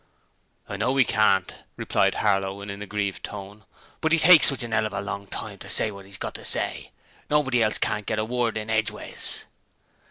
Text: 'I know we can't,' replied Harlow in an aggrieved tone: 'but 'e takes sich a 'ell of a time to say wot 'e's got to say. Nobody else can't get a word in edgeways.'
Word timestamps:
'I 0.67 0.77
know 0.77 0.91
we 0.93 1.05
can't,' 1.05 1.57
replied 1.77 2.15
Harlow 2.15 2.59
in 2.61 2.71
an 2.71 2.81
aggrieved 2.81 3.23
tone: 3.23 3.65
'but 4.01 4.11
'e 4.11 4.17
takes 4.17 4.47
sich 4.47 4.63
a 4.63 4.67
'ell 4.71 4.87
of 4.87 4.93
a 4.95 5.25
time 5.27 5.59
to 5.59 5.69
say 5.69 5.91
wot 5.91 6.07
'e's 6.07 6.17
got 6.17 6.33
to 6.33 6.43
say. 6.43 6.89
Nobody 7.29 7.61
else 7.61 7.77
can't 7.77 8.07
get 8.07 8.17
a 8.17 8.25
word 8.25 8.57
in 8.57 8.71
edgeways.' 8.71 9.45